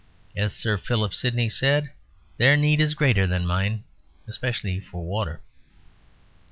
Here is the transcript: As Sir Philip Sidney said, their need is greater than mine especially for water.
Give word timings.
As 0.35 0.55
Sir 0.55 0.79
Philip 0.79 1.13
Sidney 1.13 1.47
said, 1.47 1.91
their 2.37 2.57
need 2.57 2.79
is 2.81 2.95
greater 2.95 3.27
than 3.27 3.45
mine 3.45 3.83
especially 4.27 4.79
for 4.79 5.05
water. 5.05 5.41